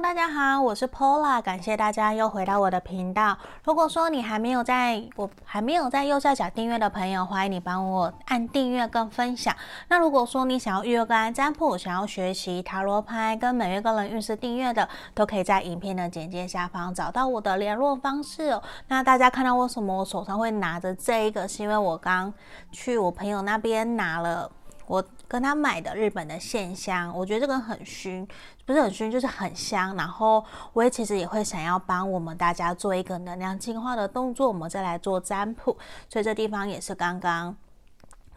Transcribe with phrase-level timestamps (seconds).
[0.00, 3.36] 大家好，我是 Paula，感谢大家又回到我的频道。
[3.64, 9.52] 如果说你还没有在我还没有在右下角订阅的朋友，欢迎你帮我按订阅跟分享。
[9.88, 18.62] 那如果说你想要预约个案占卜，想要学习塔罗牌跟每月个人运势订阅的，都可以在影片的简介下方找到我的联络方式哦。
[18.86, 22.32] 那大家看到为什么我手上会拿着这一个，是因为我刚
[22.70, 24.48] 去我朋友那边拿了。
[24.88, 28.26] 我跟他买的日本的线香，我觉得这个很熏，
[28.64, 29.94] 不是很熏，就是很香。
[29.96, 35.76] 然后我也其实也会想要帮我们大家做一个能量净化的动作，我们再来做占卜。
[36.08, 37.54] 所以这地方也是刚刚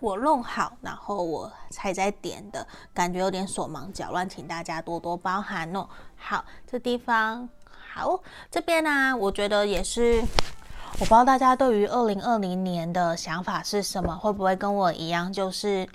[0.01, 5.87] 我弄好，然后我才在点的，感觉有点手忙脚乱，请大家多多包涵哦。
[6.17, 7.47] 好，这地方
[7.93, 15.87] 好，这边呢、我觉得也是，我不知道大家对于二零二零年的想法是什么，会不会跟我一样，就是。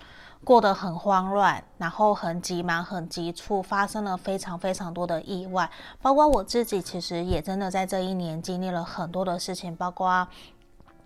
[0.45, 5.71] 过得很慌乱，然后很急忙、很急促，发生了非常非常多的意外。
[6.01, 9.75] 包括我自己，其实也真的在这一年经历了很多的事情。
[9.75, 10.27] 包括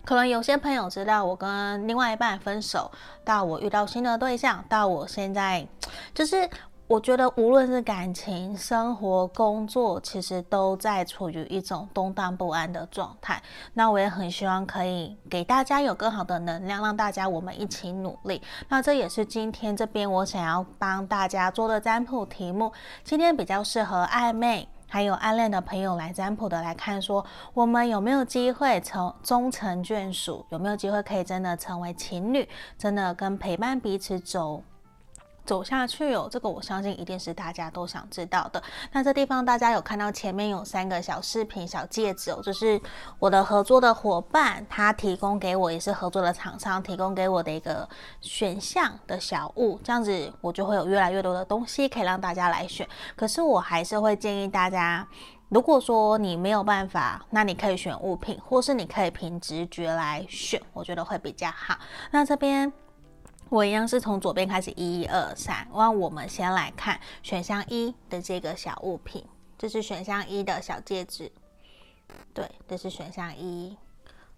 [0.05, 2.91] 可能有些朋友知道我跟另外一半分手，
[3.23, 5.67] 到我遇到新的对象，到我现在
[6.13, 6.49] 就是。
[6.91, 13.41] 我觉得无论是感情、生活、工作，其实都在处于一种动荡不安的状态。
[13.75, 18.41] 那我也很希望可以给大家有更好的能量，让大家我们一起努力。
[18.67, 22.69] 那这也是今天这边我想要帮大家做的占卜题目。
[23.05, 34.61] 今天比较适合暧昧还有暗恋的朋友来占卜的，来看说我们有没有机会成终成眷属，有没有机会可以真的成为情侣，真的跟陪伴彼此走。
[35.45, 38.61] 走下去哦，这个我相信一定是大家都想知道的。
[38.91, 42.79] 那这地方大家有看到前面有三个小饰品、小戒指哦，就是
[43.19, 47.87] 我的合作的伙伴他提供给我，也是合作的厂商提供给我的一个
[48.21, 52.87] 选项的小物，这样子我就会有越来越多的东西可以让大家来选。
[53.15, 55.07] 可是我还是会建议大家，
[55.49, 61.77] 如果说你没有办法，那你可以选物品，或是你可以凭直觉来选，我觉得会比较好。
[62.11, 62.71] 那这边。
[63.51, 65.67] 我一样是从左边开始，一、二、三。
[65.73, 71.29] 那我们先来看选项一的这个小物品，这是选项一的小戒指。
[72.33, 73.77] 对，这是选项一，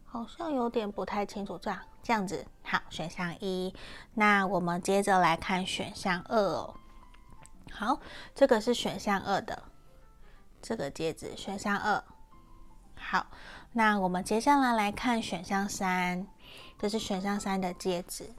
[0.04, 2.44] 好像有点不太清楚，这样这样子。
[2.64, 3.72] 好，选项一。
[4.16, 6.74] 那我们接着来看选项二哦。
[7.72, 8.00] 好，
[8.34, 9.62] 这个是选项二的
[10.60, 12.04] 这个戒指，选项二。
[12.96, 13.28] 好，
[13.74, 16.26] 那我们接下来来看选项三，
[16.80, 18.34] 这是选项三的戒指。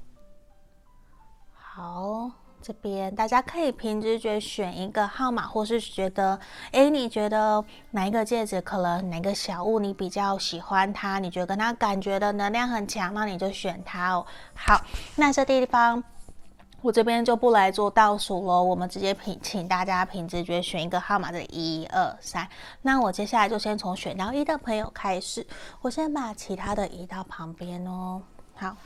[1.77, 2.31] 好，
[2.63, 6.39] 这边大家可以凭直觉选一个号码，或是觉得，
[6.71, 14.25] 诶，你觉得哪一个戒指，可能哪个小物你比较喜欢它，你觉得跟它感觉的能量很强，那你就选它哦。
[14.55, 14.81] 好，
[15.17, 16.01] 那这地方
[16.81, 22.49] 我这边就不来做倒数了，我们直接凭，请大家凭直觉选一个号码的一二三。
[22.83, 25.45] 那我接下来就先从选到一的朋友开始，
[25.81, 28.23] 我先把其他的移到旁边哦。
[28.55, 28.77] 好，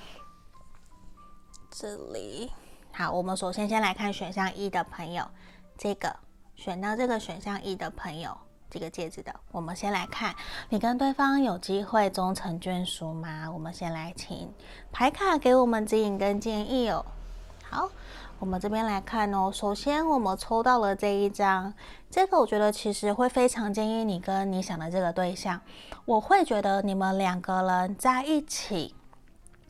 [1.71, 2.51] 这里。
[2.99, 5.25] 好，我们首先先来看选项一的朋友，
[5.77, 6.17] 这个
[6.57, 8.37] 选到这个选项一的朋友，
[8.69, 10.35] 这个戒指的，我们先来看，
[10.69, 13.49] 你跟对方有机会终成眷属吗？
[13.53, 14.53] 我们先来请
[14.91, 17.07] 牌卡给我们指引跟建议哦。
[17.63, 17.89] 好，
[18.41, 19.49] 我们这边来看哦。
[19.55, 21.73] 首先我们抽到了这一张，
[22.11, 25.61] 这个我觉得其实会非常建议你跟你想的这个对象，
[26.05, 28.93] 我会觉得你们两个人在一起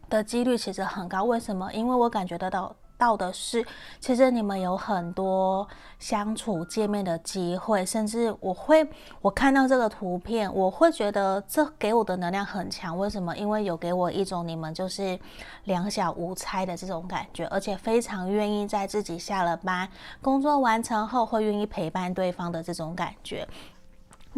[0.09, 1.25] 的几率其实很高。
[1.25, 1.71] 为什么？
[1.75, 2.75] 因为我感觉得到。
[2.99, 3.65] 到的是，
[4.01, 5.67] 其实你们有很多
[6.01, 8.87] 相处见面的机会，甚至我会
[9.23, 12.99] 我看到这个图片，我会觉得这给我的能量很强。
[12.99, 13.35] 为什么？
[13.37, 15.19] 因为有给我一种你们就是
[15.65, 19.89] 两小无猜的这种感觉，而且非常愿意在自己下了班、
[20.21, 23.47] 工作完成后会愿意陪伴对方的这种感觉。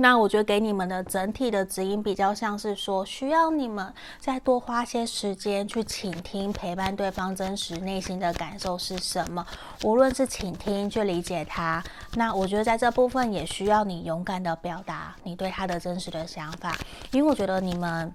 [0.01, 9.47] 那我觉得给你们的整体的指引比较像是说，需要你们再多花些时间去倾听、陪伴对方真实内心的感受是什么。
[9.85, 11.85] 无论是倾听去理解他，
[12.15, 16.75] 那我觉得在这部分也需要你勇敢的表达你对他的真实的想法，
[17.13, 18.11] 因为我觉得你们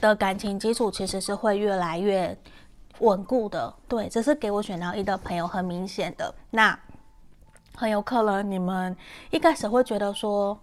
[0.00, 2.36] 的感情基础其实是会越来越
[2.98, 3.72] 稳固的。
[3.86, 6.34] 对，这是给我选到一的朋友很明显的。
[6.50, 6.76] 那
[7.76, 8.96] 很有可能你们
[9.30, 10.58] 一开始会觉得说。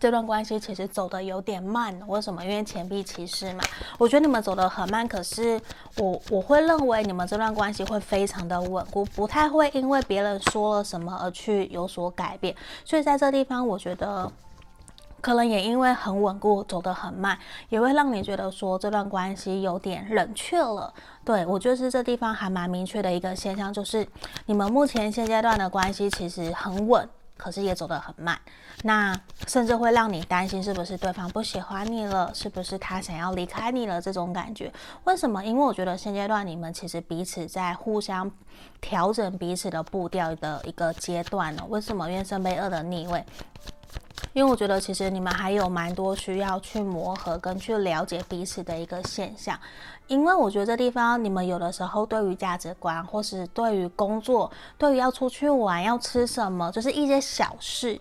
[0.00, 2.42] 这段关系其实走得有点慢，为什么？
[2.42, 3.62] 因为钱币骑士嘛，
[3.98, 5.06] 我觉得你们走得很慢。
[5.06, 5.60] 可是
[5.98, 12.56] 我我会认为你们这段关系会非常的稳固，不太会因为别人说了什么而去有所改变。
[12.82, 14.32] 所以在这地方，我觉得
[15.20, 17.38] 可能也因为很稳固，走得很慢，
[17.68, 20.92] 也会让你觉得说这段关系有点冷却了。
[21.26, 24.08] 对，我觉得是这地方还蛮明确的一个现象，就是
[24.46, 27.06] 你们目前现阶段的关系其实很稳。
[27.40, 28.38] 可是也走得很慢。
[28.82, 32.30] 那甚至会让你担心，是不是对方不喜欢你了？
[32.34, 34.00] 是不是他想要离开你了？
[34.00, 34.70] 这种感觉，
[35.04, 35.42] 为什么？
[35.42, 38.30] 因为我觉得现阶段你们其实彼此在互相
[38.80, 41.64] 调整彼此的步调的一个阶段呢？
[41.68, 42.10] 为什么？
[42.10, 43.24] 因为圣杯二的逆位。
[44.32, 49.58] 因为我觉得，其实你们还有蛮多需要去磨合跟去了解彼此的一个现象。
[50.06, 58.00] 因为我觉得这地方，你们有的时候对于价值观，或是对于工作，对于要出去玩要吃什么，就是一些小事，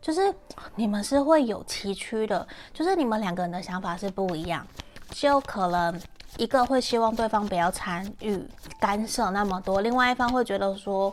[0.00, 0.34] 就是
[0.76, 4.66] 你们是会有崎岖的，就是你们两个人的想法是不一样，
[5.10, 6.00] 就可能
[6.36, 8.40] 一个会希望对方不要参与
[8.78, 11.12] 干涉那么多，另外一方会觉得说。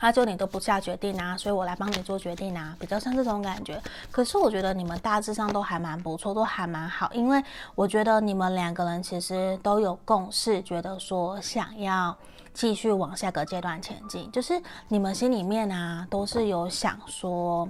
[0.00, 3.80] 他就你都不下决定啊，所以我来帮你做决定啊，比较像这种感觉。
[4.10, 7.42] 可是我觉得你们大致上都还蛮不错，都还蛮好，因为
[7.74, 12.16] 我觉得你们两个人其实都有共识，觉得说想要
[12.54, 17.68] 继续往下个阶段前进，就是你们心里面啊都是有想说。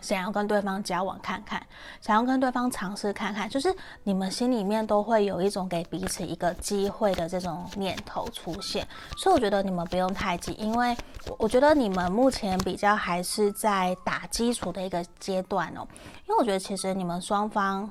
[0.00, 1.60] 想要跟对方交往看看，
[2.00, 3.74] 想要跟对方尝试看看，就是
[4.04, 8.86] 你们心里面都会有一种给彼此一个机会的这种念头出现，
[9.16, 10.96] 所以我觉得你们不用太急，因为
[11.38, 15.86] 我觉得你们目前比较还是在打基础的一个阶段哦，
[16.26, 17.90] 因为我觉得其实你们双方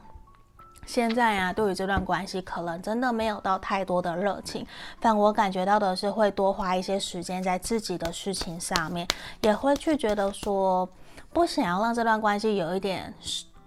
[0.86, 4.66] 现在啊，对于这段关系可能真的没有到太多的热情，
[5.00, 9.06] 但我感觉到的是会多花一些时间在自己的事情上面，
[9.42, 10.88] 也会去觉得说。
[11.38, 13.14] 不想要让这段关系有一点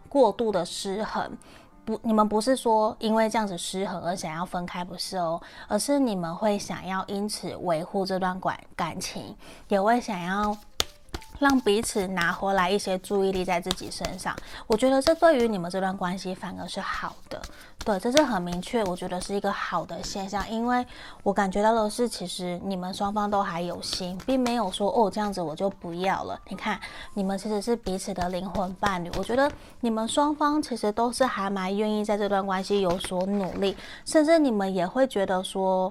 [0.08, 1.38] 过度的失衡，
[1.84, 9.36] 不，你们不是说因为这样子失衡而想要分开，不是哦，而是你们会想要因此维护这段感感情，
[9.68, 10.56] 也会想要。
[11.40, 14.36] 让彼此拿回来一些注意力在自己身上，
[14.68, 17.42] 我觉得这对于你们这段关系反而是好的。
[17.82, 20.86] 对，这是很明确，我觉得是一个好的现象，因为
[21.22, 26.38] 我感觉到的是，其实你们双方都还有心，并没有说哦，这样子我就不要了。
[26.48, 26.78] 你看，
[27.14, 29.50] 你们其实是彼此的灵魂伴侣，我觉得
[29.80, 35.90] 你们双方其实都是还蛮愿意在这段关系有所努力，甚至你们也会觉得说。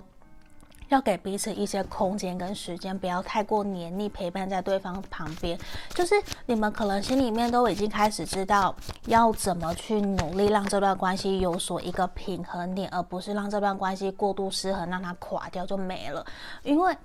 [0.89, 5.57] 要给彼此一些空间跟时间，不要太过黏腻，陪伴在对方旁边。
[5.95, 6.13] 就是
[6.45, 8.75] 你们可能心里面都已经开始知道
[9.06, 16.25] 要怎么去努力，让这段关系有所一个平衡点，而不是让这段关系过度失衡，让它垮掉就没了。
[16.63, 16.95] 因为。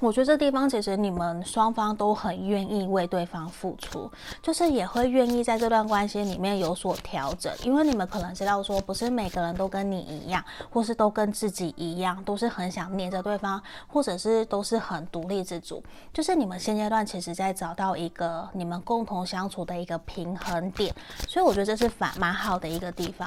[0.00, 4.10] 我觉得这地方其实你们双方都很愿意为对方付出，
[4.42, 15.82] 就是也会愿意在这段关系里面有所调整，因为你们可能知道说，不是每个人都跟你一样，或是都跟自己一样，都是很想黏着对方，或者是都是很独立自主，
[16.12, 20.94] 就是你们现阶段其实在找到一个你们共同相处的一个平衡点，
[21.26, 23.26] 所以我觉得这是反蛮好的一个地方。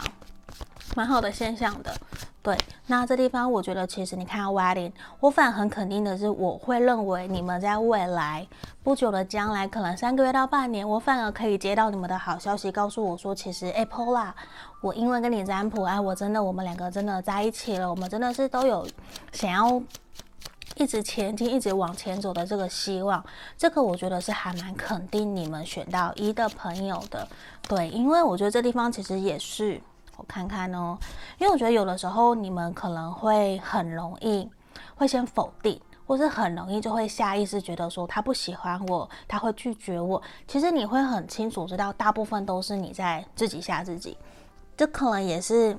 [0.95, 1.95] 蛮好的现象的，
[2.41, 2.57] 对。
[2.87, 8.47] 那这地方我觉得，其实你看 wedding，我反而很肯定的是，我会认为你们在未来
[8.81, 14.35] 不久的将来，可能三个月到半年，我反而可以接到你们的好消息，告诉我说，其实 Apple 啦，
[14.81, 18.87] 我因为跟你占卜，哎，我真的，我们两个真的在一起了，我们真的是都有
[19.31, 19.79] 想要
[20.75, 23.23] 一直前进、一直往前走的这个希望。
[23.57, 27.27] 这个我觉得是还蛮肯定你们选到一的朋友的，
[27.67, 29.79] 对，因为我觉得这地方其实也是。
[30.19, 30.97] 我看看哦，
[31.37, 34.49] 因为我觉得有的时候你们可能会很容易
[34.95, 40.21] 会先否定，或是很容易就会下意识觉得说他不喜欢我，他会拒绝我。
[40.45, 44.17] 其实你会很清楚知道，大部分都是你在自己吓自己，
[44.75, 45.77] 这可能也是。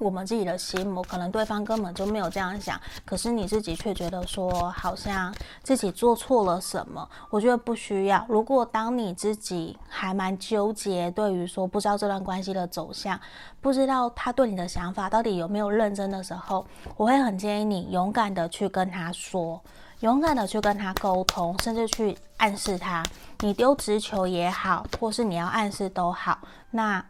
[0.00, 7.06] 我们自己的心魔，可能对方根本就没有这样想，可是你自己却觉得说好像自己做错了什么。
[7.28, 8.24] 我觉得不需要。
[8.26, 13.20] 如果当你自己还蛮纠结，对于说不知道这段关系的走向，
[13.60, 16.66] 不知道他对你的想法到底有没有认真的时候，
[16.96, 19.60] 我会很建议你勇敢的去跟他说，
[20.00, 23.02] 勇敢的去跟他沟通，甚至去暗示他，
[23.40, 26.38] 你丢直球也好，或是你要暗示都好，
[26.70, 27.04] 那。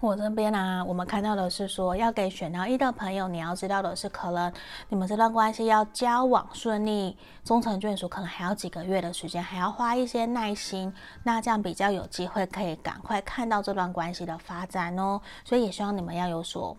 [0.00, 4.50] 我这边、啊，我们看到的是说，要给选到一的朋友，你要知道的是，可能
[4.88, 7.14] 你们这段关系要交往顺利、
[7.44, 10.90] 终成眷属，可能还要几个月的时间，还要花一些耐心。
[11.22, 15.20] 那这样比较有机会可以赶快看到这段关系的发展哦。
[15.44, 16.74] 所以也希望你们要有所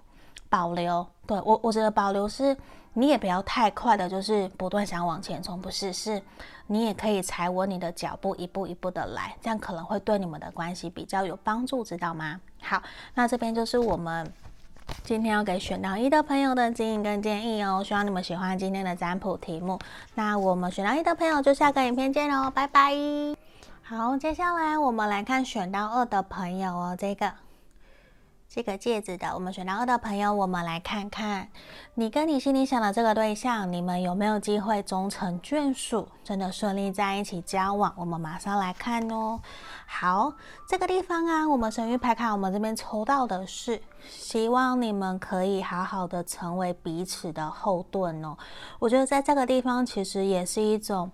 [0.50, 1.06] 保留。
[1.28, 2.58] 对，我，我觉得保留是。
[2.94, 6.22] 你也不要太快的，就是不断想往前冲，不是，是
[6.68, 12.42] 你也可以踩稳你的脚步，一步一步的来，这样可能会对你们的关系比较有帮助，知道吗？
[12.62, 12.82] 好，
[13.16, 14.32] 那这边就是我们
[15.04, 19.80] 今天要给选到一的朋友的指引跟建议哦，希望你们喜欢今天的占卜题目。
[20.16, 22.94] 那我们选到一的朋友就下个影片见喽，拜拜。
[23.84, 27.32] 好，接下来我们来看选到二的朋友哦，这个。
[28.54, 31.48] 这个戒指的，我们选到二的朋友，我们来看看
[31.94, 37.94] 你跟你心里想的这个对象，你们有没有机会终成眷属，真的顺利在一起交往？
[37.96, 39.40] 我们马上来看哦。
[39.86, 40.34] 好，
[40.68, 48.36] 这个地方啊，我们神域牌卡，我们这边抽到的是，希望你们可以好好的成为彼此的后盾哦。
[48.80, 51.10] 我觉得在这个地方，其实也是一种，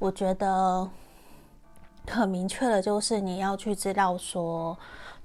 [0.00, 0.90] 我觉得
[2.08, 4.76] 很明确的，就是你要去知道说。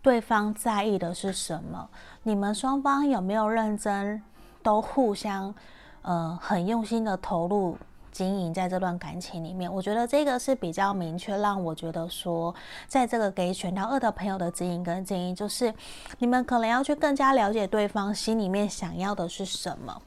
[0.07, 1.89] 对方在意的是什么？
[2.23, 4.23] 你们双方有没有认真，
[4.63, 5.53] 都互相，
[6.01, 7.77] 呃，很用心的投入
[8.09, 9.69] 经营在这段感情里面？
[9.69, 12.55] 我觉得这个是比较明确，让我觉得说，
[12.87, 15.73] 在这个给选到二的朋友的指引跟建议，就是
[16.19, 20.01] 你们可能要去更加了解对方心里面想要的是什么。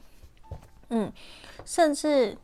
[0.89, 1.13] 嗯，
[1.63, 2.35] 甚至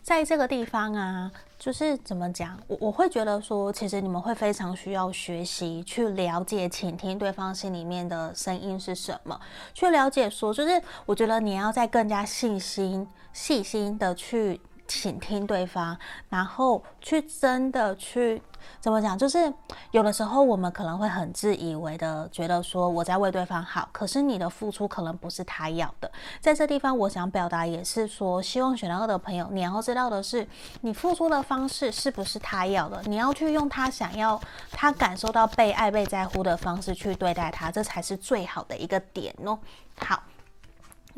[0.00, 1.30] 在这个地方啊。
[1.66, 9.40] 就是怎么讲，我我会觉得说，其实你们会非常需要学习去了解、倾听对方心里面的声音是什么，
[9.74, 14.60] 去了解说，就是我觉得你要再更加细心、细心的去。
[14.86, 15.96] 倾听对方，
[16.28, 18.40] 然后去真的去
[18.80, 19.16] 怎么讲？
[19.16, 19.52] 就是
[19.90, 26.10] 有的时候我们可能会很自以为的觉得说我在为对方好，可是你的付出可能不是他要的。
[26.40, 30.46] 在这地方，我想表达也是说，希望选到二的朋友，你要知道的是，
[30.80, 33.02] 你付出的方式是不是他要的？
[33.06, 34.40] 你要去用他想要、
[34.70, 39.58] 他感受到被爱、被在乎的方式去对待他，这才是最好的一个点哦。
[39.98, 40.22] 好。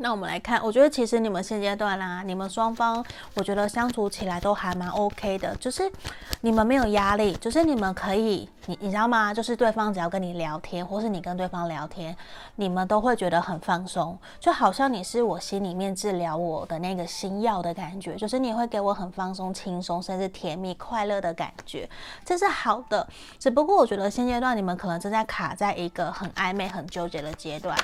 [0.01, 3.03] 那我们来看，我觉得其实你们现阶段啦、你们双方，
[3.33, 5.91] 我觉得相处起来都还蛮 OK 的，就是
[6.39, 9.33] 你们没有压力，就是你们可以，你你知道吗？
[9.33, 12.15] 就是对方只要跟你聊天，或是你跟对方聊天，
[12.55, 21.89] 你们都会觉得很放松，就好像你是我心里面治疗我的那个心药的感觉，就是你会给我很放松、轻松，甚至甜蜜、快乐的感觉，
[22.23, 23.05] 这是好的。
[23.37, 27.77] 只不过我觉得现阶段你们可能正在卡在一个很暧昧、很纠结的阶段。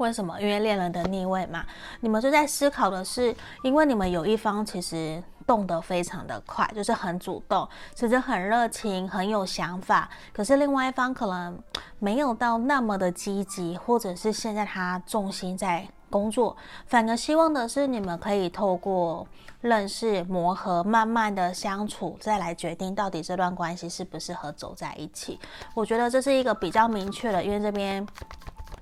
[0.00, 0.40] 为什么？
[0.40, 1.62] 因为恋人的逆位嘛，
[2.00, 10.08] 你们就在思考的是，因为你们有一方其实动得非常的快，就是很主动，其实很热情，很有想法。
[10.32, 11.62] 可是另外一方可能
[11.98, 19.28] 没有到那么的积极，或者是现在他重心在工作，反而希望的是你们可以透过
[19.60, 25.38] 认识、磨合，慢慢的相处，再来决定到底这段关系适不适合走在一起。
[25.74, 28.06] 我觉得这是一个比较明确的，因为这边。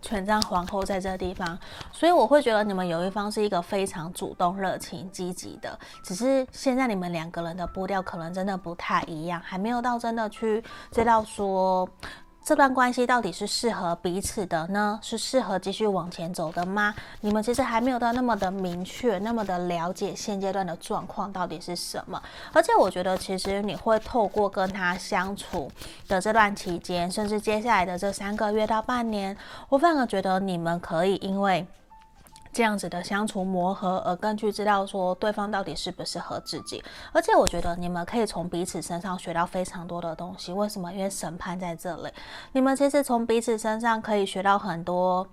[0.09, 1.59] 权杖皇后在这个地方，
[1.93, 11.87] 所以我会觉得你们有一方是一个非常主动、热情、积极的，只是现在你们两个人的步调可能真的不太一样，还没有到真的去知道说。
[12.49, 14.99] 这段关系到底是适合彼此的呢？
[15.03, 16.95] 是适合继续往前走的吗？
[17.21, 22.19] 你们其实还没有到那么的明确，那么的了解现阶段的状况到底是什么。
[22.55, 25.71] 而且我觉得，其实你会透过跟他相处
[26.09, 29.37] 的这段期间，甚至接下来的这三个月到半年，
[29.69, 31.67] 我反而觉得你们可以因为。
[32.53, 36.83] 这样子的相处磨合，而更去知道说对方到底适不适合自己。
[37.13, 40.53] 而且我觉得你们可以从彼此身上学到非常多的东西。
[40.53, 40.93] 为什么？
[40.93, 42.11] 因为审判在这里，
[42.53, 45.27] 你们其实从彼此身上可以学到很多，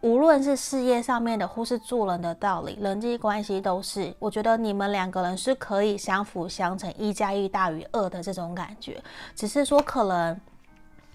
[0.00, 4.14] 无论是事业上面的，或是做人的道理，人际关系都是。
[4.18, 9.02] 我觉得你们两个人是可以相辅相成，一加一大于二的这种感觉。
[9.34, 10.40] 只是说可能。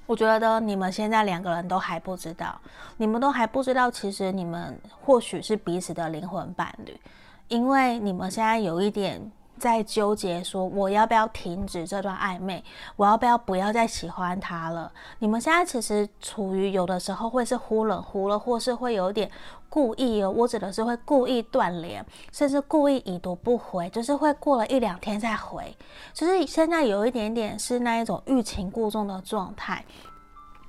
[0.06, 2.60] 我觉得你们现在两个人都还不知道，
[2.98, 7.00] 你们都还不知道，其实你们或许是彼此的灵魂伴侣，
[7.48, 12.64] 因为你们现在有一点在纠结，说我要不要停止这段暧昧，
[12.96, 14.92] 我要不要不要再喜欢他了？
[15.20, 19.30] 你们现在其实处于有的时候会是忽冷忽热，或是会有点
[19.70, 25.76] 故意哦，我指的是会故意断联，甚至故意已读不回，就是会过了一两天再回，
[26.14, 29.84] 就是现在有一点点是那一种欲擒故纵的状态。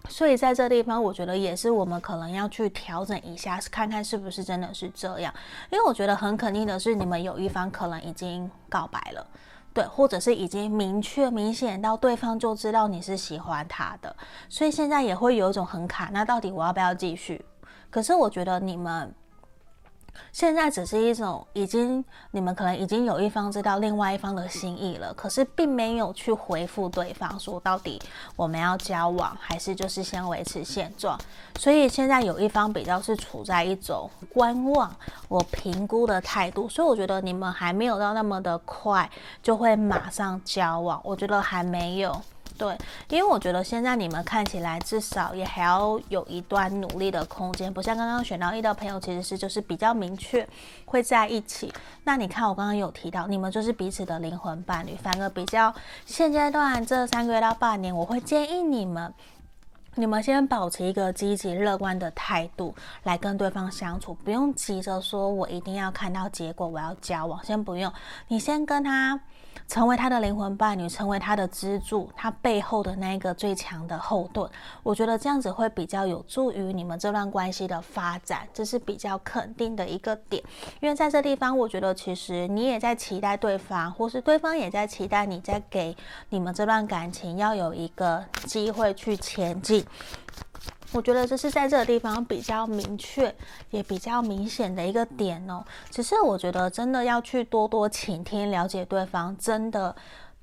[0.09, 5.33] 所以在这地方，我觉得也是我们可能要去调整一下，看看是不是真的是这样。
[5.71, 9.27] 因为我觉得很肯定的是，你们有一方可能已经告白了，
[9.75, 14.15] 对，或者是已经明确明显到对方就知道你是喜欢他的，
[14.49, 16.11] 所以现在也会有一种很卡。
[16.13, 17.45] 那到底我要不要继续？
[17.91, 19.15] 可是我觉得你们。
[20.33, 28.01] 现在只是一种已经，你们可能已经有一方知道另外一方的心意了，可是并没有去回复对方说到底
[28.37, 31.19] 我们要交往还是就是先维持现状。
[31.59, 34.95] 所以现在有一方比较是处在一种观望、
[35.29, 39.11] 我评估的态度，所以我觉得你们还没有到那么的快
[39.43, 42.21] 就会马上交往，我觉得还没有。
[42.59, 42.77] 对，
[43.09, 50.49] 因为我觉得现在你们看起来至少也还要有一段努力的空间，不像刚刚选到一的朋友，其实是就是比较明确
[50.85, 51.73] 会在一起。
[52.05, 59.13] 那你看我刚刚有提到，你们就是彼此的灵魂伴侣，反而比较现阶段这三个月到半年，我会建议你们
[59.95, 67.93] 你们先保持一个积极乐观的态度来跟对方相处，不用急着说我一定要看到结果，我要交往，先不用，
[68.29, 69.19] 你先跟他
[69.69, 74.51] 成为他的灵魂伴侣，成为他的支柱，他背后的那一个最强的后盾。
[74.83, 80.43] 我觉得这样子会比较有助于你们这段关系的发展，这是比较肯定的一个点。
[80.81, 85.97] 因为在这地方，我觉得其实你也在期待对方，或是对方也在期待你，在给
[86.31, 89.85] 你们这段感情要有一个机会去前进。
[90.93, 93.35] 我觉得这是在这个地方比较明确，
[93.71, 95.65] 也比较明显的一个点哦。
[95.91, 99.95] 只是我觉得真的要去多多倾听、了解对方，真的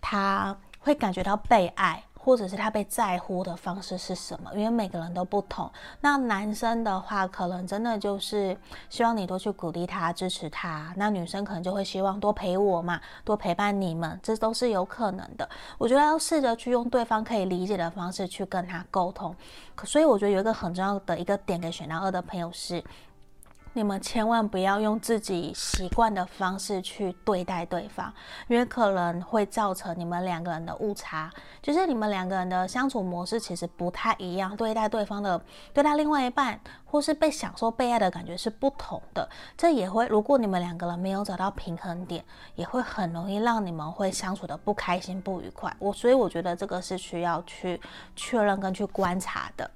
[0.02, 2.04] 他会感觉到被爱。
[2.24, 4.50] 或者是他被在乎的方式是什么？
[4.54, 5.70] 因为每个人都不同。
[6.00, 8.58] 那男生的话，可能真的就是
[8.90, 10.94] 希望你多去鼓励他、支持他。
[10.96, 15.48] 那女生可能就会希望多陪我嘛，多陪伴你们，这都是有可能的。
[15.78, 19.36] 我觉得要试着去用对方可以理解的方式去跟他沟通。
[19.84, 22.82] 所以我觉得有一个很重要的一个点给选到二的朋友是。
[23.76, 28.14] 你们千万不要用自己习惯的方式去对待对方，
[28.48, 31.32] 因为可能会造成你们两个人的误差。
[31.62, 35.42] 就是你们两个人的相处模式其实不太一样，对待对方的、
[35.74, 39.28] 对待另外一半，或是被享受被爱的感觉是不同的。
[39.58, 42.24] 这也会，如果你们两个人没有找到平衡点，
[42.56, 45.76] 也会很容易让你们会相处的不开心、不愉快。
[45.80, 47.82] 我所以我觉得这个是需要去
[48.16, 49.70] 确认跟去观察的。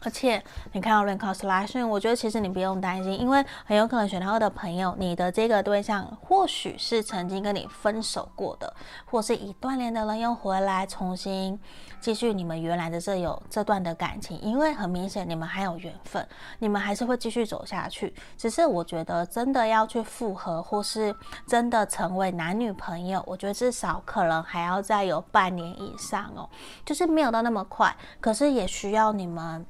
[0.00, 0.40] 而且
[0.72, 8.72] 你看到 reconciliation，我觉得其实你不用担心，因为很有可能选到二的朋友，你的这个对象或许是曾经跟你分手过的，
[9.06, 11.58] 或是已断联的人又回来重新
[12.00, 16.24] 继续你们原来的这有这段的感情，因为很明显你们还有缘分，
[16.60, 18.14] 你们还是会继续走下去。
[18.36, 21.12] 只是我觉得真的要去复合，或是
[21.44, 26.48] 真的成为男女朋友，我觉得至少可能还要再有半年以上哦，
[26.84, 29.66] 就是没有到那么快，可是也需要你们。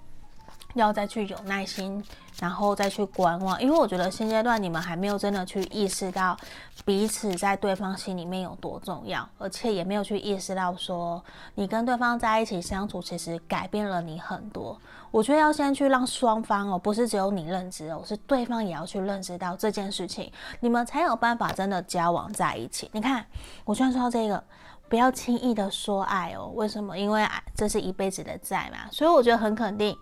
[0.74, 2.02] 要再去有耐心，
[2.38, 6.36] 然后再去观望，因为我觉得现阶段你们还没有真的去意识到
[6.84, 11.22] 彼此在对方心里面有多重要，而且也没有去意识到说
[11.54, 14.78] 你跟对方在一起相处其实改变了你很多。
[15.10, 22.90] 我觉得要先去让双方哦，不是只有你认知哦，是对方也要去认识到这件事情，你们才有办法真的交往在一起。
[22.92, 23.24] 你看，
[23.64, 24.44] 我虽然说到这个，
[24.86, 26.96] 不要轻易的说爱哦，为什么？
[26.96, 29.96] 因为爱这是一辈子的债嘛，所以我觉得很肯定。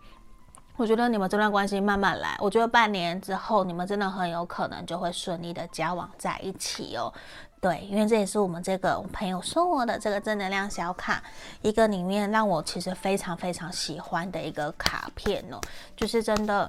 [0.77, 7.13] 我觉得你们这段关系慢慢来，我觉得半年之后你们真的很有可能就会顺利的交往在一起哦。
[7.61, 11.23] 对，因为这也是我们这个朋友送我的这个正能量小卡，
[11.63, 15.59] 一个里面让我其实非常非常喜欢的一个卡片哦，
[15.97, 16.69] 就是真的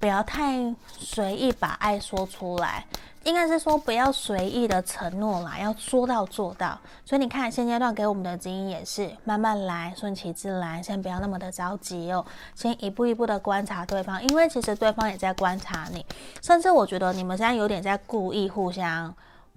[0.00, 2.86] 不要太随意把爱说出来。
[3.24, 6.78] 应该是说不要随意的承诺啦，要说到做到。
[7.06, 16.04] 所以你看现阶段给我们的指引也是慢慢来，顺其自然，先不要那么的着急哦，先一步一步的观察对方，因为其实对方也在观察你，
[16.42, 19.14] 甚至我觉得你们现在有点在故意互相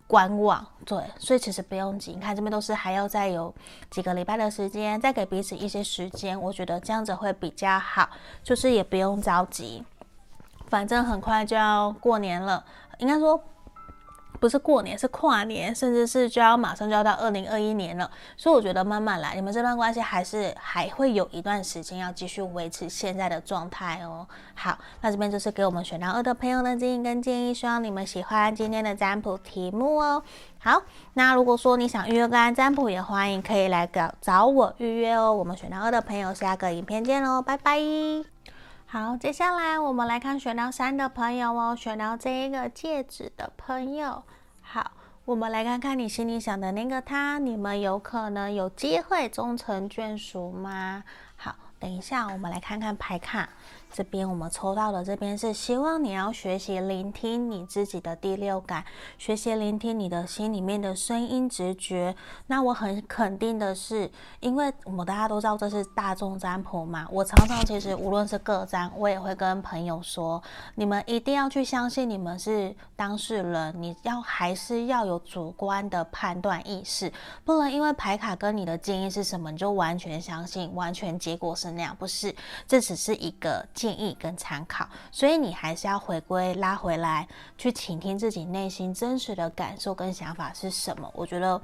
[0.08, 2.14] 观望，对，所以其实不用急。
[2.14, 3.54] 你看这边都是还要再有
[3.90, 8.10] 几个礼拜的时间，再给彼此一些时间，我觉得这样子会比较好，
[8.42, 9.84] 就是也不用着急，
[10.70, 12.64] 反正很快就要过年了，
[13.00, 13.44] 应该说。
[14.40, 24.28] 不是过年，是跨年，甚至是就要马上就要到二零二一年了，所以我觉得慢慢来，你们这段关系还是还会有一段时间要继续维持现在的状态哦。
[24.56, 30.22] 好，那这边就是给我们选到二的朋友的建议跟建议，希望你们喜欢今天的占卜题目哦。
[30.60, 30.82] 好，
[31.14, 35.34] 那如果说你想预约个案占卜，也欢迎可以来找找我预约哦。
[35.34, 38.37] 我们选到二的朋友，下个影片见喽，拜拜。
[38.90, 44.24] 好，接下来我们来看选到三的朋友哦，选到这一个戒指的朋友。
[44.62, 44.92] 好，
[45.26, 51.04] 我们来看看你心里想的那个他，你们有可能有机会终成眷属吗？
[51.36, 53.50] 好，等一下我们来看看牌卡。
[53.92, 58.86] 这边我们抽到的这边是希望你要学习聆听你自己的第六感，
[59.18, 62.16] 学习聆听你的心里面的声音直觉。
[62.46, 70.44] 那我很肯定的是，因为我们大家都知道这是大众占卜嘛，我常常其实无论是个占，我也会跟朋友说，
[70.76, 77.12] 你们一定要去相信你们是当事人，你要还是要有主观的判断意识，
[77.44, 82.36] 不能因为牌卡跟你的建议是什么，你就完全相信，完全结果是那样，不是，
[82.68, 83.66] 这只是一个。
[83.78, 87.28] 建议跟参考，所以你还是要回归拉回来，
[87.60, 91.08] 去倾听自己内心真实的感受跟想法是什么。
[91.14, 91.62] 我觉得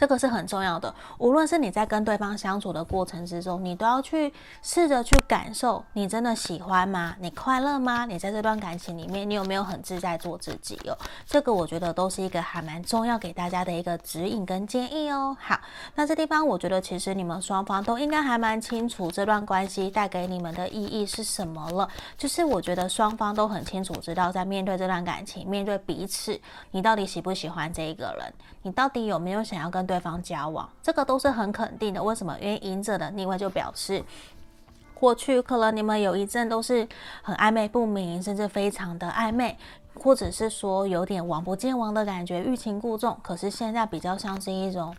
[0.00, 0.94] 这个是很重要的。
[1.18, 4.32] 无论是你在跟对方相处的过程之中，你都要去
[4.62, 7.14] 试着去感受，你真的喜欢吗？
[7.20, 8.06] 你快乐吗？
[8.06, 10.96] 你在这段感情里面，你有没有很自在做自己哦？
[11.26, 15.36] 这个我觉得都是一个还蛮重要给大家的一个指引跟建议哦。
[15.38, 15.60] 好，
[15.94, 21.86] 那这地方我觉得其实你们双方都应该还蛮清楚这段关系带给你们的意义是什么了。
[22.16, 28.32] 就是我觉得双方都很清楚知道，在面对这段感情，面对彼此，你到底喜不喜欢这一个人？
[28.62, 30.68] 你到底有没有想要跟对方交往？
[30.80, 32.00] 这个都是很肯定的。
[32.00, 32.38] 为什么？
[32.38, 34.04] 因为隐者的逆位就表示，
[34.94, 36.86] 过去可能你们有一阵都是
[37.22, 39.58] 很暧昧不明，甚至非常的暧昧。
[40.02, 43.18] 或者是说有点王不见王的感觉，欲擒故纵。
[43.22, 44.94] 可是现在比较像是一种，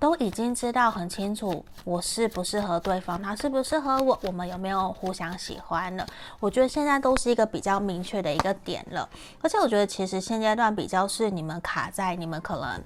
[0.00, 6.04] 都已经知道很清楚，我适不适合对方，他适不适合我，我们有没有互相喜欢了？
[6.40, 9.08] 我觉得现在都是一个比较明确的一个点了。
[9.40, 12.82] 而且我觉得其实现阶段比较是你们卡在你们可能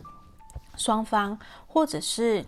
[0.76, 2.44] 双方，或者是。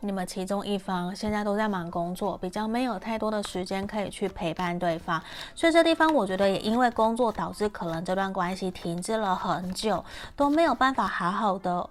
[0.00, 5.18] 你们其中一方现在都在忙工作，比较没有太多的时间可以去陪伴对方，
[5.54, 10.04] 所以这地方我觉得也因为工作导致可能这段关系停滞了很久，
[10.36, 11.88] 都没有办法好好的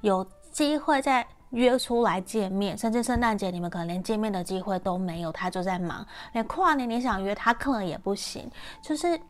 [0.00, 8.48] 有机会再约出来见面，甚至圣诞节你们可能连见面的机会都没有，他就在忙，连跨年你想约他可能也不行，
[8.80, 9.20] 就是。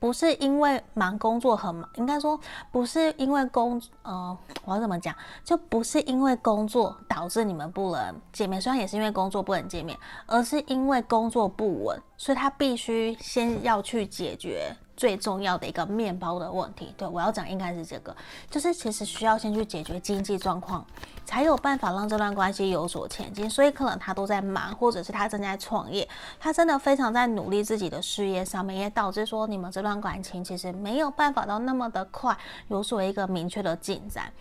[0.00, 2.38] 不是因为忙工作很忙，应该说
[2.70, 5.14] 不是因为工，呃，我要怎么讲？
[5.44, 14.74] 就不是因为工作导致你们不能见面，虽然也是因为工作不能见面，而是因为工作不稳，所以他必须先要去解决。
[14.98, 18.14] 最重要的一个面包的问题，对，我要讲应该是这个，
[18.50, 20.84] 就是其实需要先去解决经济状况，
[21.24, 23.48] 才有办法让这段关系有所前进。
[23.48, 26.06] 所以可能他都在忙，或者是他正在创业，
[26.40, 34.32] 他真的非常在努力自己的事业上面，也导致说你们这段感情其实没有办法到那么的快有所一个明确的进展。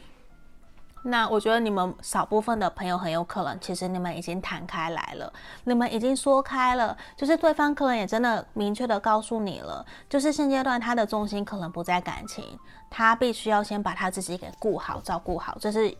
[1.10, 5.32] 那我觉得你们少部分的朋友很有可能，其实你们已经谈开来了，
[5.64, 12.44] 你们已经说开了，就是对方可能也真的明确的告诉你了，就是现阶段他的重心可能不在感情，
[12.90, 15.96] 他必须要先把他自己给顾好、照顾好，这是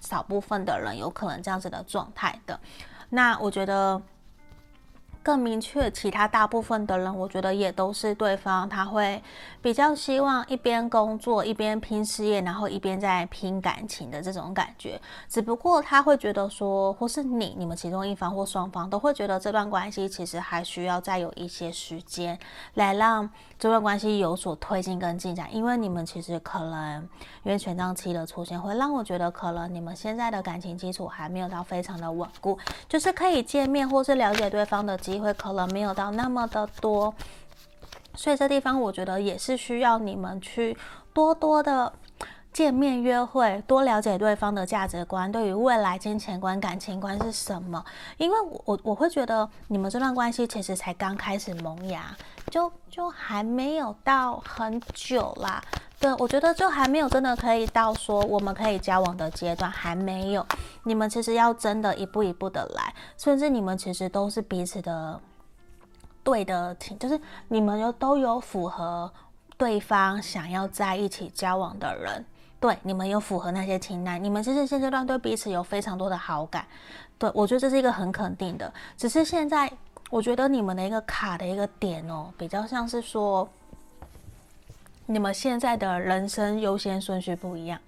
[0.00, 2.58] 少部分的人有可能这样子的状态的。
[3.10, 4.00] 那我觉得。
[5.24, 9.20] 更明确，其他大部分的人，我觉得也都是对方，他会
[9.62, 15.00] 比较希望一边工作一边拼事业，然后一边在拼感情的这种感觉。
[15.26, 22.38] 只不过他会觉得说，或是你，你们其中一方或双方都会觉得这段关系其实还需要再有一些时间
[22.74, 25.48] 来让这段关系有所推进跟进展。
[25.54, 27.00] 因为你们其实可能
[27.44, 37.14] 因为权杖七的出现，会让我觉得可能你们现在的感情基础还没有到非常的稳固，就是可以见面或是了解对方的机机会可能没有到那么的多，
[38.16, 40.76] 所以这地方我觉得也是需要你们去
[41.12, 41.92] 多多的
[42.52, 47.84] 见面约会，多了解对方的价值观，对于未来金钱观、感情观是什么？
[48.16, 52.16] 因为我我我会觉得你们这段关系其实才刚开始萌芽，
[52.50, 55.62] 就就还没有到很久啦。
[56.00, 60.46] 对，我觉得就还没有真的可以到说我们可以交往的阶段，还没有。
[60.82, 65.18] 你们其实要真的一步一步的来，甚至你们其实都是彼此的
[66.22, 69.10] 对的，就是你们有都有符合
[69.56, 72.22] 对方想要在一起交往的人，
[72.60, 76.66] 对，你们有符合那些清单，你们其实现阶段对彼此有非常多的好感，
[77.18, 78.70] 对，我觉得这是一个很肯定的。
[78.98, 79.72] 只是现在
[80.10, 83.48] 我觉得你们的一个卡的一个点哦，比较像是说。
[85.06, 87.78] 你们现在的人生优先顺序不一样，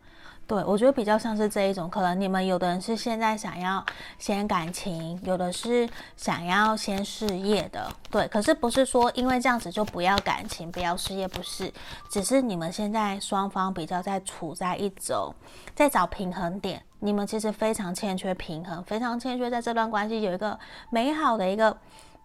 [0.47, 3.85] 对，我觉得比较像是这一种，可能你们有的人是现在想要
[4.19, 8.29] 先感情，有的是想要先事业的，对。
[8.29, 11.73] 可是不是说因为这样子就不要感情，不要事业，不是，
[12.11, 15.35] 只是你们现在双方比较在处在一种
[15.75, 20.59] 在找平衡点，你们其实非常欠缺平衡，非常欠缺在这段关系有一个
[20.91, 21.77] 美好的一个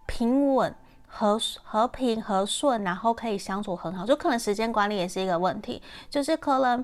[0.06, 0.74] 平稳。
[1.14, 6.82] 和和平和顺，然后可以相处很好，就可能时间管理也是一个问题，就是可能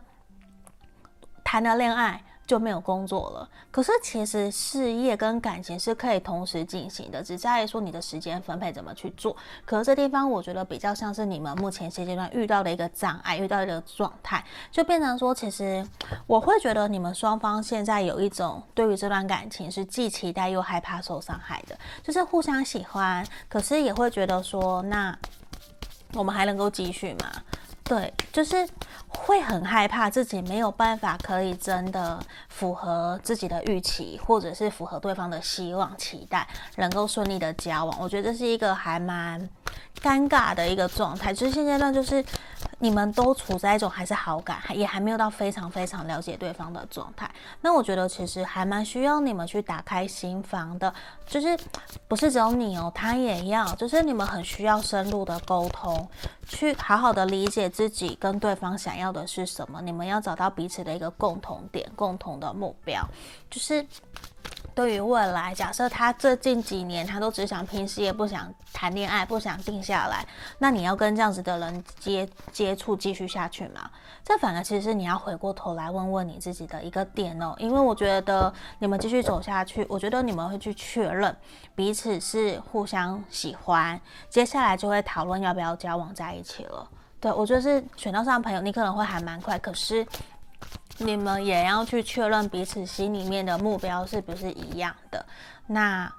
[1.42, 2.22] 谈了恋爱。
[2.48, 3.48] 就没有工作了。
[3.70, 9.37] 可是其实事业跟感情是可以同时进行的，只在于说你的时间分配怎么去做。
[9.66, 15.87] 可是这地方我觉得比较像是你们目前现阶段遇到的一个障碍，遇到的一个状态，就变成说，其实
[16.26, 25.14] 我会觉得你们双方现在有一种对于这段感情是既期待又害怕受伤害的，就是互相喜欢，可是也会觉得说，那
[26.14, 27.30] 我们还能够继续吗？
[27.88, 28.68] 对，就是
[29.09, 32.20] 会很害怕自己没有办法可以真的
[32.51, 36.46] 符合自己的预期，或者是符合对方的希望期待，
[36.77, 37.98] 能够顺利的交往。
[37.98, 39.48] 我觉得这是一个还蛮
[40.02, 41.32] 尴尬的一个状态。
[41.32, 42.24] 就是现阶段，就是
[42.78, 47.30] 你们都处在一种还是好感，还也还没有到非常非常了解对方的状态。
[47.61, 50.92] 那我觉得其实还蛮需要你们去打开心房的，
[51.26, 51.58] 就是
[52.06, 56.08] 不是只有你哦，他也要，就是你们很需要深入的沟通，
[56.46, 59.80] 去好好的理解自己跟对方想要的是什么。
[59.82, 63.02] 你们要找到彼此的一个共同点、共同的目标，
[63.50, 63.87] 就是。
[64.78, 70.24] 对于未来，假设他这近几年他都只想拼事业，不想谈恋爱，不想定下来，
[70.60, 73.90] 那你要跟这样子的人接接触继续下去吗？
[74.22, 81.36] 这反而其实你要回过头来问问你自己的一个点哦，因为我觉得你们继续走下去，我觉得你们会去确认
[81.74, 86.88] 彼此是互相喜欢，接下来就会讨论要不要交往在一起了。
[87.18, 90.06] 对，我觉得是选到上朋友，你可能会还蛮快，可是。
[90.98, 95.24] 你们也要去确认彼此心里面的目标是不是一样的。
[95.68, 96.12] 那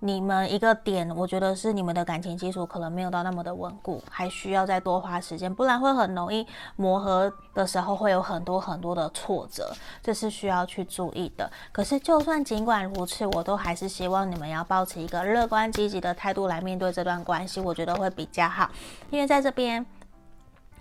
[0.00, 11.50] 你们一个点，我觉得是你们的感情基础可能没有到那么的稳固，还需要再多花时间，不然会很容易磨合的时候会有很多很多的挫折，这是需要去注意的。
[11.72, 18.70] 可是就算尽管如此，我都还是希望你们要保持一个乐观积极的态度来面对这段关系，我觉得会比较好，
[19.10, 19.84] 因为在这边。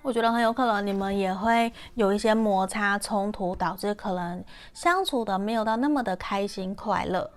[0.01, 4.41] 我觉得很有可能你们也会有一些摩擦冲突，导致可能
[4.73, 7.29] 相处的没有到那么的开心快乐。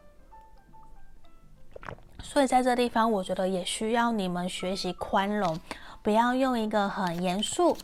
[2.22, 5.58] 所以在这地方，我觉得也需要你们学习宽容，
[6.00, 7.76] 不要用一个很严肃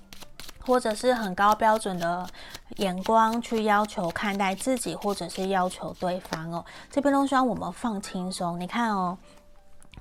[0.65, 2.25] 或者是很高标准的
[2.77, 6.65] 眼光去要求看待自己，或者是要求对方哦。
[6.91, 8.61] 这边都希望我们放轻松。
[8.61, 9.19] 你看哦。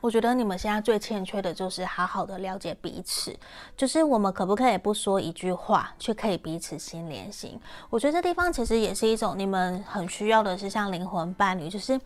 [0.05, 3.35] 我觉得你们现在最欠缺的就是好好的了解彼此，
[3.75, 7.59] 就是我们可不可以不说一句话，却可以彼此心连心？
[7.89, 11.99] 我觉得这地方其实也是一种你们很需要的，是像灵魂伴侣，就是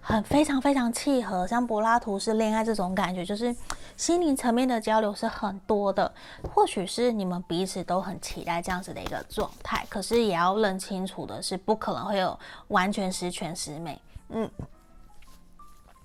[0.00, 3.54] 很非常非常契合，像柏拉图式恋爱这种感觉，就是
[3.96, 6.12] 心灵层面的交流是很多的。
[6.52, 12.36] 或许是你们彼此都很期待这样子的一个状态，可是也要认清楚的是，不可能会有
[12.66, 13.96] 完全十全十美。
[14.30, 14.50] 嗯。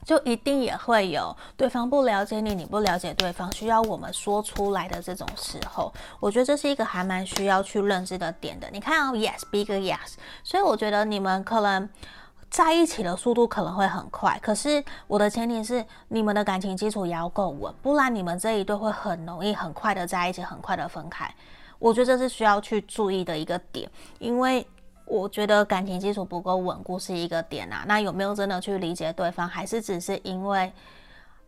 [0.10, 8.68] 就一定也会有对方不了解你，你不了解对方，需要我们说出来的这种时候，我觉得这是一个还蛮需要去认知的点的。
[8.72, 11.88] 你看哦，yes，big yes，所以我觉得你们可能
[12.50, 21.32] 在一起的速度可能会很快，可是我的前提是你们的感情基础也要够稳，不然你们这一对会很容易很快的在一起，很快的分开。
[21.78, 24.66] 我觉得这是需要去注意的一个点，因为。
[25.10, 30.72] 我觉得感情基础不够稳固是一个点啊，那有没有真的去理解对方，还是只是因为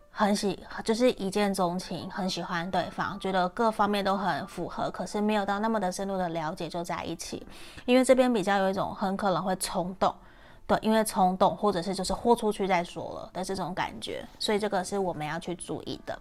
[0.09, 7.45] 很喜，就是一见钟情，很喜欢对方，觉得各方面都很符合，可是没有到那么的深入的了解就在一起？
[7.85, 10.13] 因为这边比较有一种很可能会冲动，
[10.65, 16.19] 对，因为冲动或者是就是豁出去再说了的这种感觉，所以这个是我们要去注意的。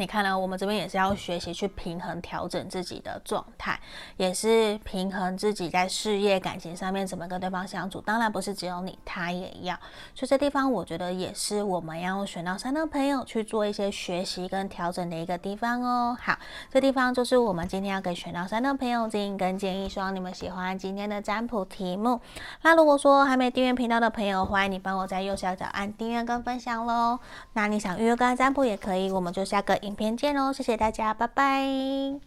[0.00, 0.38] 你看呢？
[0.38, 3.80] 我们这边也是要学习去平衡、调整自己的状态，
[4.16, 8.00] 也是平衡自己在事业、感情上面怎么跟对方相处。
[8.02, 9.74] 当然不是只有你，他也要。
[10.14, 16.16] 所以这地方我觉得也是我们要选到三的朋友去做一些学习跟调整的一个地方哦。
[16.22, 16.38] 好，
[16.70, 22.20] 这地方就是我们今天要给选到三的朋友建议跟建议，希望你们喜欢今天的占卜题目。
[22.62, 27.18] 那如果说还没订阅频道的朋友，欢迎你帮我在右下角按订阅跟分享喽。
[27.54, 29.76] 那你想预约个占卜也可以，我们就下个。
[29.88, 32.20] 影片见喽，谢谢大家，拜拜。